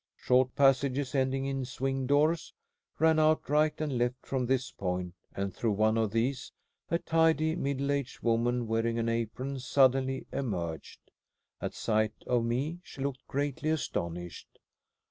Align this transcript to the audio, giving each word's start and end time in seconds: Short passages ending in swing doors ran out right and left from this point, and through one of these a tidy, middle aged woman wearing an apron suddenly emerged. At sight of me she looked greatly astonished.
Short 0.15 0.55
passages 0.55 1.13
ending 1.13 1.45
in 1.45 1.63
swing 1.63 2.07
doors 2.07 2.55
ran 2.97 3.19
out 3.19 3.47
right 3.47 3.79
and 3.79 3.99
left 3.99 4.15
from 4.25 4.47
this 4.47 4.71
point, 4.71 5.13
and 5.35 5.53
through 5.53 5.73
one 5.73 5.95
of 5.95 6.09
these 6.09 6.51
a 6.89 6.97
tidy, 6.97 7.55
middle 7.55 7.91
aged 7.91 8.21
woman 8.23 8.65
wearing 8.65 8.97
an 8.97 9.07
apron 9.09 9.59
suddenly 9.59 10.25
emerged. 10.31 11.11
At 11.61 11.75
sight 11.75 12.13
of 12.25 12.43
me 12.43 12.79
she 12.81 12.99
looked 13.03 13.27
greatly 13.27 13.69
astonished. 13.69 14.57